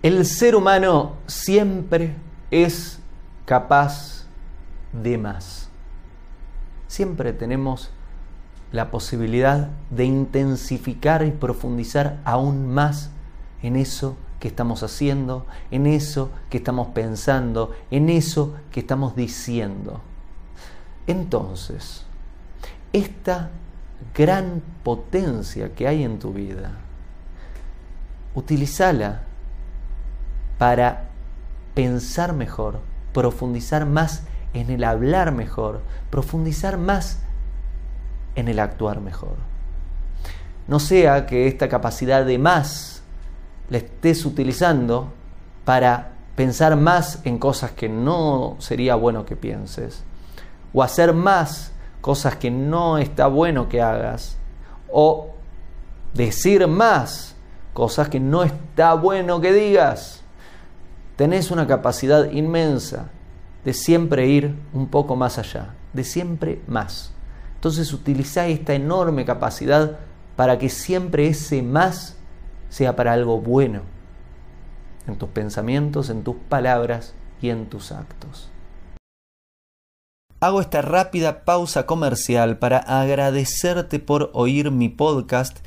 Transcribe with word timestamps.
El 0.00 0.24
ser 0.24 0.54
humano 0.54 1.16
siempre 1.26 2.14
es 2.52 3.00
capaz 3.44 4.26
de 4.92 5.18
más. 5.18 5.68
Siempre 6.86 7.32
tenemos 7.32 7.90
la 8.70 8.92
posibilidad 8.92 9.70
de 9.90 10.04
intensificar 10.04 11.24
y 11.24 11.32
profundizar 11.32 12.20
aún 12.24 12.68
más 12.68 13.10
en 13.60 13.74
eso 13.74 14.16
que 14.38 14.46
estamos 14.46 14.84
haciendo, 14.84 15.46
en 15.72 15.88
eso 15.88 16.30
que 16.48 16.58
estamos 16.58 16.88
pensando, 16.88 17.72
en 17.90 18.08
eso 18.08 18.54
que 18.70 18.80
estamos 18.80 19.16
diciendo. 19.16 20.00
Entonces, 21.08 22.04
esta 22.92 23.50
gran 24.14 24.62
potencia 24.84 25.74
que 25.74 25.88
hay 25.88 26.04
en 26.04 26.20
tu 26.20 26.32
vida, 26.32 26.70
utilízala 28.36 29.22
para 30.58 31.04
pensar 31.74 32.32
mejor, 32.32 32.80
profundizar 33.12 33.86
más 33.86 34.24
en 34.52 34.70
el 34.70 34.84
hablar 34.84 35.32
mejor, 35.32 35.82
profundizar 36.10 36.76
más 36.78 37.20
en 38.34 38.48
el 38.48 38.58
actuar 38.58 39.00
mejor. 39.00 39.36
No 40.66 40.80
sea 40.80 41.26
que 41.26 41.46
esta 41.46 41.68
capacidad 41.68 42.24
de 42.24 42.38
más 42.38 43.02
la 43.70 43.78
estés 43.78 44.24
utilizando 44.26 45.12
para 45.64 46.12
pensar 46.34 46.76
más 46.76 47.20
en 47.24 47.38
cosas 47.38 47.72
que 47.72 47.88
no 47.88 48.56
sería 48.58 48.94
bueno 48.94 49.24
que 49.24 49.36
pienses, 49.36 50.04
o 50.72 50.82
hacer 50.82 51.12
más 51.12 51.72
cosas 52.00 52.36
que 52.36 52.50
no 52.50 52.98
está 52.98 53.26
bueno 53.26 53.68
que 53.68 53.82
hagas, 53.82 54.36
o 54.90 55.34
decir 56.14 56.66
más 56.66 57.34
cosas 57.72 58.08
que 58.08 58.20
no 58.20 58.44
está 58.44 58.94
bueno 58.94 59.40
que 59.40 59.52
digas. 59.52 60.22
Tenés 61.18 61.50
una 61.50 61.66
capacidad 61.66 62.30
inmensa 62.30 63.10
de 63.64 63.74
siempre 63.74 64.28
ir 64.28 64.54
un 64.72 64.86
poco 64.86 65.16
más 65.16 65.36
allá, 65.36 65.74
de 65.92 66.04
siempre 66.04 66.62
más. 66.68 67.12
Entonces 67.56 67.92
utiliza 67.92 68.46
esta 68.46 68.74
enorme 68.74 69.24
capacidad 69.24 69.98
para 70.36 70.58
que 70.58 70.68
siempre 70.68 71.26
ese 71.26 71.60
más 71.60 72.14
sea 72.68 72.94
para 72.94 73.14
algo 73.14 73.40
bueno 73.40 73.80
en 75.08 75.16
tus 75.16 75.28
pensamientos, 75.30 76.08
en 76.08 76.22
tus 76.22 76.36
palabras 76.36 77.14
y 77.42 77.50
en 77.50 77.66
tus 77.66 77.90
actos. 77.90 78.48
Hago 80.38 80.60
esta 80.60 80.82
rápida 80.82 81.44
pausa 81.44 81.84
comercial 81.84 82.58
para 82.58 82.78
agradecerte 82.78 83.98
por 83.98 84.30
oír 84.34 84.70
mi 84.70 84.88
podcast 84.88 85.66